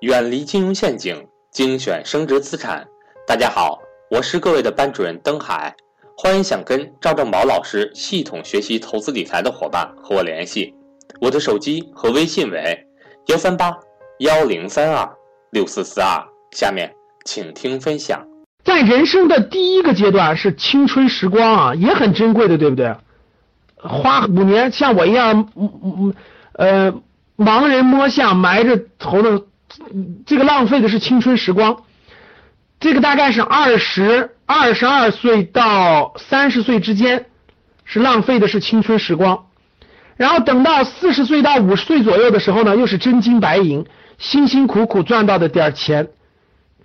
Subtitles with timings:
[0.00, 2.86] 远离金融陷阱，精选升值资产。
[3.26, 5.74] 大家好，我是各位的班主任登海，
[6.16, 10.72] 欢迎想跟赵正宝老师系统学习投资理财的伙伴和我联系，
[11.20, 12.78] 我的手机和微信为
[13.26, 13.76] 幺三八
[14.20, 15.16] 幺零三二
[15.50, 16.24] 六四四二。
[16.52, 16.94] 下面
[17.24, 18.24] 请听分享。
[18.62, 22.94] 在人生的第一个阶段是青春时光啊，也很珍贵的，对不对？
[23.76, 26.14] 花五年像我一样，嗯嗯
[26.52, 26.92] 呃，
[27.36, 29.42] 盲人摸象，埋着头的，
[30.26, 31.82] 这个浪费的是青春时光。
[32.80, 37.26] 这个大概是二十二十二岁到三十岁之间，
[37.84, 39.46] 是浪费的是青春时光。
[40.16, 43.84] 然后等到四十岁到五十岁左右的时候呢，又是真金白银，
[44.18, 46.08] 辛辛苦苦赚到的点钱，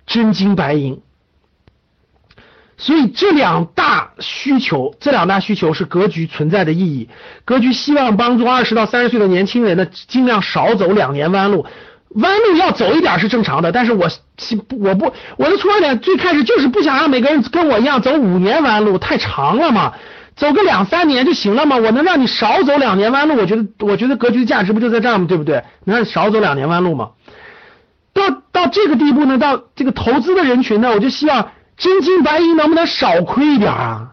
[0.06, 1.00] 真金白银。
[2.76, 7.08] 所以这两大需求，这两大需求是格局存在的意义。
[7.44, 11.66] 格局希望帮助二十到三十岁的年轻人呢，尽量少走两年弯路。
[12.14, 14.08] 弯路要走一点是正常的，但是我
[14.80, 19.94] 我不我的出发点最开始就是不想让每个人跟我一样走五年弯路，太长了嘛，
[20.36, 21.76] 走个两三年就行了嘛。
[21.76, 25.26] 我能让你少走两年弯路，我觉得我觉得格局的价值不就在这儿吗？
[25.28, 25.64] 对不对？
[25.84, 27.10] 能让你少走两年弯路吗？
[28.12, 31.50] 到到这个地步呢，到这个投资的人群呢，我就希望。
[31.76, 34.10] 真金白银能不能少亏一点啊？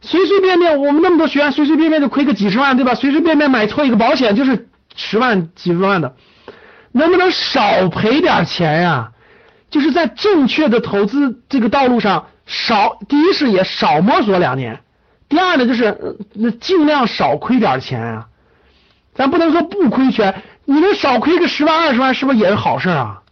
[0.00, 2.94] 随随便便我们那么多学员，随随便便就亏个几十万，对吧？
[2.94, 6.14] 随随便便买错一个保险就是十万、几十万的，
[6.98, 9.12] 能不能少赔点钱呀？
[9.70, 14.80] 就是在正确的投资这个道路上少，第一是也少摸索两年，
[15.28, 18.28] 第二呢就是那尽量少亏点钱啊。
[19.14, 23.22] 咱不能说不亏钱，你能少亏个十万、二十万，是不是也是好事啊？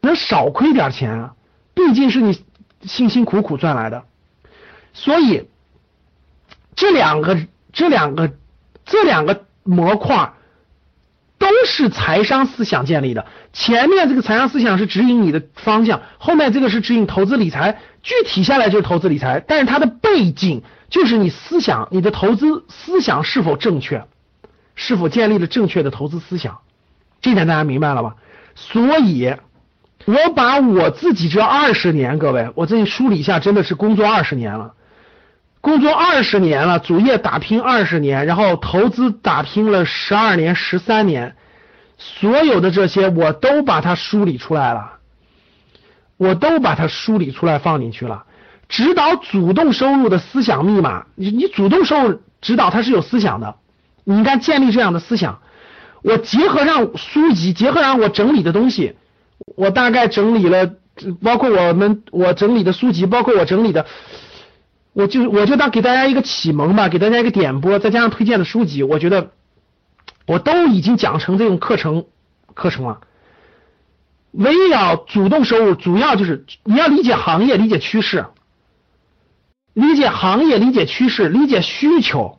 [0.00, 1.34] 能少亏点钱啊？
[1.74, 2.44] 毕竟是你。
[2.82, 4.04] 辛辛苦苦赚来的，
[4.92, 5.48] 所以
[6.76, 7.36] 这两个、
[7.72, 8.30] 这两个、
[8.84, 10.34] 这两个模块
[11.50, 13.26] 都是财商思想建立的。
[13.52, 17.78] 前面这个财商思想是指引你的方向，后面这个是指引投资理财。
[18.02, 24.04] 具体下来就是投资理财，但是它的背景就是你思想、你的投资思想是否正确，
[24.74, 26.58] 是否建立了正确的投资思想。
[27.20, 28.16] 这点大家明白了吧？
[28.54, 29.34] 所以。
[30.04, 34.74] 我把我自己这二十年，各位，我这里梳理一下，真的是工作二十年了，
[35.66, 41.34] 工作二十年了，主业打拼二十年，然后投资打拼了十二年、十三年，
[41.98, 44.92] 所有的这些我都把它梳理出来了，
[46.18, 48.26] 我都把它梳理出来放进去了。
[48.68, 53.56] 指导主动收入的思想密码，你你主动收入指导它是有思想的，
[54.04, 55.40] 你应该建立这样的思想。
[56.02, 58.94] 我结合上书籍，结合上我整理的东西。
[59.56, 60.70] 我大概整理了，
[61.24, 63.86] 包括我们我整理的书籍，包括我整理的，
[64.96, 69.32] 我就我就当给大家一个启蒙吧，给大家一个点拨，再加上推荐的书籍，我觉得
[70.26, 72.06] 我都已经讲成这种课程
[72.54, 73.00] 课程了。
[74.32, 78.24] 围绕主动收入，主要就是你要理解行业，理解趋势，
[79.74, 82.38] 理解行业，理解趋势，理解需求，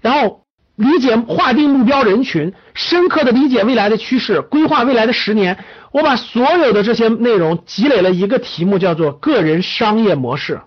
[0.00, 0.38] 然后。
[0.74, 5.58] 理解划定目标人群，深刻的理解未来的趋势，规划未来的十年。
[5.92, 10.62] 我把所有的这些内容积累了一个题目，叫做个人商业模式。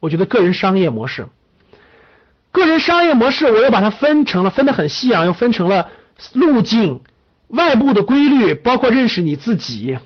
[0.00, 1.26] 我觉得个人商业模式，
[2.52, 5.88] 个人商业模式，我又把它分成了，分得很细啊，又分成了
[6.32, 7.00] 路径、
[7.48, 9.98] 外部的规律，包括认识你自己，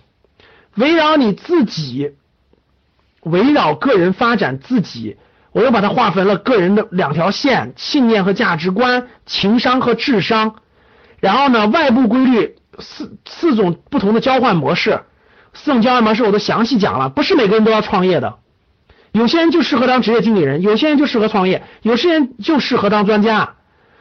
[0.77, 2.15] 围绕你自己，
[3.23, 5.17] 围绕个人发展自己。
[5.53, 10.55] 我又把它划分了个人的两条线：信念和价值观、情商和智商。
[11.21, 15.03] 然后呢，外部规律四四种不同的交换模式，
[15.53, 17.11] 四种交换模式我都详细讲了。
[17.11, 18.39] 不是每个人都要创业的，
[19.13, 23.55] 有些人就适合当职业经理人，有些人就适合创业，有些人就适合当专家，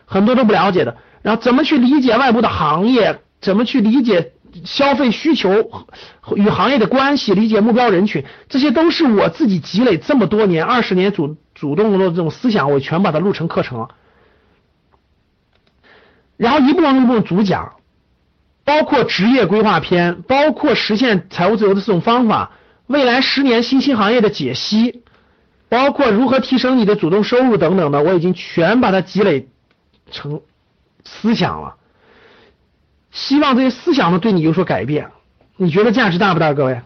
[0.06, 0.98] 很多都不了解的。
[1.22, 3.20] 然后怎么去理解外部的行业？
[3.40, 4.34] 怎么去理解？
[4.66, 5.86] 消费需求
[6.36, 13.88] 与行业的关系，理解目标人群，这些都是我自己积累这么多年、二十年主主动的这种思想，我全把它录成课程了。
[16.36, 17.76] 然后一步一步主讲，
[18.66, 22.52] 包括职业规划篇，包括实现财务自由的四种方法，
[22.88, 25.02] 未来十年新兴行业的解析，
[25.72, 29.48] 包括如何提升你的主动收入等等的，我已经全把它积累
[30.12, 30.42] 成
[31.06, 31.78] 思想了。
[33.10, 35.12] 希望这些思想呢对你有所改变，
[35.56, 36.54] 你觉得价值大不大？
[36.54, 36.82] 各位，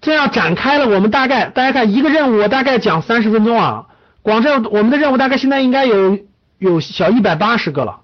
[0.00, 3.86] 这样展开了，我们大概大家看一个任务，我大概讲三十分钟啊。
[4.22, 6.18] 广州我们的任务大概现在应该有
[6.58, 8.00] 有小一百八十个了，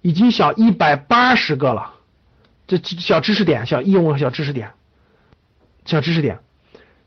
[0.00, 1.92] 已经小一百八十个了。
[2.66, 4.72] 这小知识点，小应用小知识点，
[5.84, 6.40] 小知识点，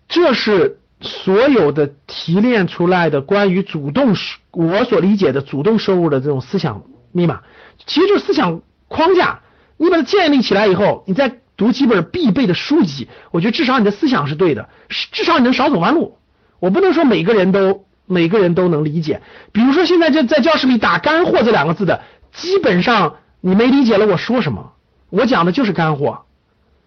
[0.09, 6.83] 这是所有的提炼出来的关于主动收我所理解的主动收入的这种思想
[7.13, 7.41] 密码。
[7.85, 9.39] 其实就是思想框架，
[9.77, 16.17] 你把它建立起来以后，你再读几本必备的书籍，我觉得至少你的思想是对的，至少你能少走弯路。
[16.59, 19.21] 我不能说每个人都每个人都能理解。
[19.53, 22.01] 比如说现在就在教室里打“干货”这两个字的，
[22.33, 24.73] 基本上你没理解了我说什么。
[25.09, 26.25] 我讲的就是干货。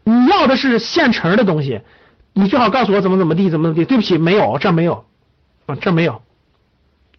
[0.04, 1.80] 你要的是现成的东西，
[2.34, 3.84] 你最好告诉我怎么怎么地，怎么怎么地。
[3.84, 5.04] 对不起，没有，这没有，
[5.66, 6.22] 啊，这没有。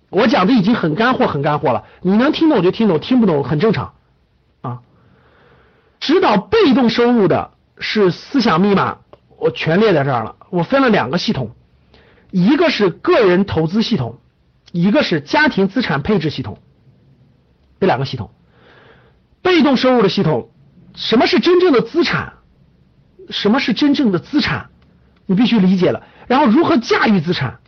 [0.10, 1.86] 我讲的已经很干货，很干货了。
[2.01, 3.94] 你能听懂就听懂，听不懂很正常
[4.62, 4.81] 啊。
[6.00, 8.98] 指导被动收入的是思想密码，
[9.38, 10.36] 我全列在这儿了。
[10.50, 11.51] 我分了两个系统，
[12.31, 14.19] 一个是个人投资系统，
[14.71, 16.60] 一个是家庭资产配置系统。
[17.80, 18.31] 这两个系统，
[19.42, 20.50] 被动收入的系统，
[20.95, 22.33] 什么是真正的资产？
[23.30, 24.69] 什么是真正的资产？
[25.25, 26.04] 你必须理解了。
[26.28, 27.60] 然后如何驾驭资产？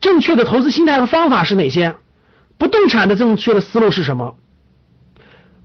[0.00, 1.96] 正确的投资心态和方法是哪些？
[2.58, 4.36] 不动产的正确的思路是什么？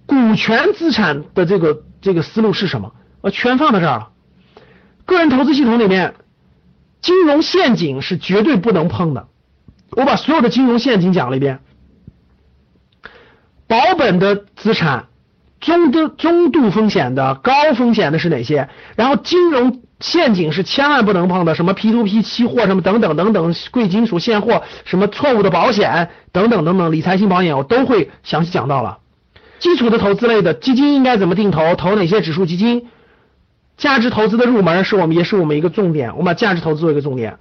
[0.06, 2.94] 股权资产的这个这个思路是什么？
[3.22, 4.10] 我全放在这儿了。
[5.06, 6.16] 个人投资系统里面，
[7.02, 9.28] 金融陷阱是绝对不能碰的。
[9.92, 11.60] 我把所有的金融陷阱讲了一遍。
[13.68, 15.06] 保本的资产。
[15.60, 18.70] 中度中度风险的、高风险的是哪些？
[18.96, 29.00] 然后金融陷阱是千万不能碰的，什么 P to P 期货什么等等等等，贵金属现货，什么错误的保险等等等等，理财型保险我都会详细讲到了。
[29.60, 31.76] 基础的投资类的基金应该怎么定投？
[31.76, 32.88] 投哪些指数基金？
[33.78, 37.38] 价值投资的入门是我们也是我们一个重点，我们把价值投资做一个重点。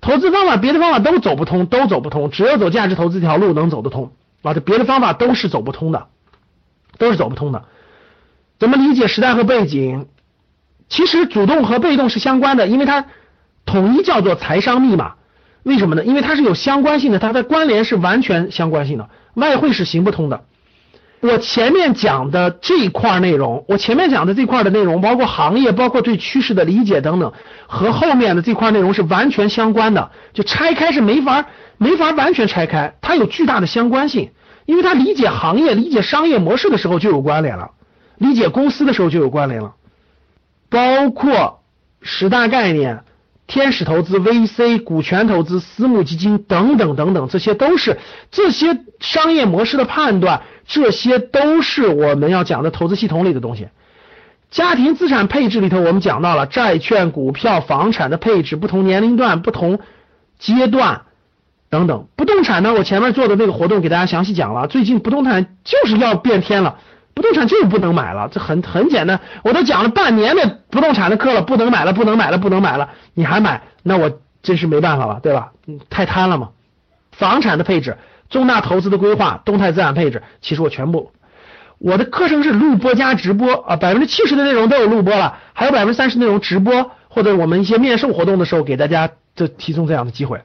[0.00, 4.12] 投资方法别的方法都走不通，都走不通，只有走价值投资这条路能走得通
[4.42, 4.54] 啊！
[4.54, 6.06] 这别的方法都是走不通的。
[6.98, 7.64] 都是走不通的。
[8.58, 10.06] 怎么理解时代和背景？
[10.88, 13.06] 其实主动和被动是相关的，因为它
[13.64, 15.14] 统一叫做财商密码。
[15.62, 16.04] 为什么呢？
[16.04, 19.08] 因为它是有相关性的，它的关联是完全相关性的。
[19.34, 20.44] 外汇是行不通的。
[21.20, 27.32] 我前面讲的这一块内容，我前面讲的这块的内容，包括行业，包括对趋势的理解等等，
[27.66, 30.12] 和后面的这块内容是完全相关的。
[30.34, 31.46] 就拆开是没法
[31.78, 34.30] 没法完全拆开，它有巨大的相关性。
[34.66, 37.70] 因为它理解行业、理解商业模式的时候就有关联了，
[38.18, 39.74] 理解公司的时候就有关联了，
[40.68, 41.60] 包括
[42.02, 43.04] 十大概念、
[43.46, 47.98] 天使投资、VC、股权投资、私募基金等等等等，这些都是
[48.30, 53.68] 这些商业模式的判断，这些都是我们要讲的投资系统里的东西。
[54.50, 59.80] 家庭资产配置里头，我们讲到了债券、股票、房产的配置，不同年龄段、不同
[60.38, 61.02] 阶段。
[61.68, 62.72] 等等，不动产呢？
[62.72, 64.68] 我前面做的那个活动给大家详细讲了。
[64.68, 66.78] 最近不动产就是要变天了，
[67.16, 69.18] 不动产就是不能买了，这很很简单。
[69.42, 73.62] 我都讲了半年的不动产的课了，不能买了，不能买了，不能买了，你还买？
[73.82, 75.52] 那我真是没办法了，对吧？
[75.88, 76.50] 太贪了嘛。
[77.12, 77.96] 房产的配置、
[78.28, 81.10] 重大投资的规划、动态资产配置，其实我全部，
[81.78, 90.42] 我的课程是录播加直播啊，百分之七十的内容都有录播了，还有百分之三十内容直播，或者我们一些面授活动的时候给大家这提供这样的机会。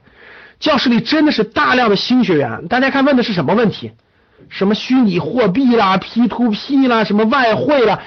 [0.58, 3.92] 教室里真的是大量的新学员，大家看问的是什么问题？
[4.48, 8.00] 什么虚拟货币啦、P to P 啦、什么外汇啦？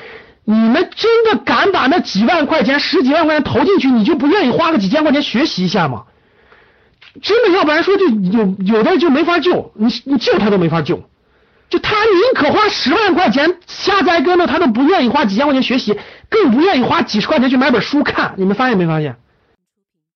[0.44, 6.04] 你们真的敢把那几万块钱、十几万块钱投进去，你就不愿意花个几千块钱学习一下吗？
[7.22, 11.02] 真的，要不然说就有有的就没法救，你你救他都没法救，
[11.70, 15.98] 就他宁可花十万块钱瞎栽跟头，他都不愿意花几千块钱学习，
[16.30, 18.34] 更不愿意花几十块钱去买本书看。
[18.38, 19.16] 你们发现没发现？